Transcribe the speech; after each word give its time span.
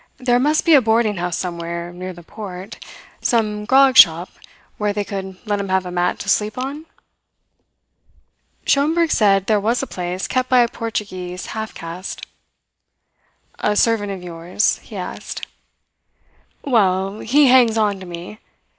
"There 0.17 0.39
must 0.39 0.65
be 0.65 0.73
a 0.73 0.81
boarding 0.81 1.17
house 1.17 1.37
somewhere 1.37 1.93
near 1.93 2.11
the 2.11 2.23
port 2.23 2.83
some 3.21 3.65
grog 3.65 3.95
shop 3.97 4.31
where 4.79 4.93
they 4.93 5.03
could 5.03 5.37
let 5.45 5.59
him 5.59 5.69
have 5.69 5.85
a 5.85 5.91
mat 5.91 6.17
to 6.21 6.27
sleep 6.27 6.57
on?" 6.57 6.87
Schomberg 8.65 9.11
said 9.11 9.45
there 9.45 9.59
was 9.59 9.83
a 9.83 9.85
place 9.85 10.27
kept 10.27 10.49
by 10.49 10.61
a 10.61 10.67
Portuguese 10.67 11.45
half 11.53 11.75
caste. 11.75 12.25
"A 13.59 13.75
servant 13.75 14.11
of 14.11 14.23
yours?" 14.23 14.79
he 14.79 14.95
asked. 14.95 15.45
"Well, 16.63 17.19
he 17.19 17.45
hangs 17.45 17.77
on 17.77 17.99
to 17.99 18.07
me. 18.07 18.39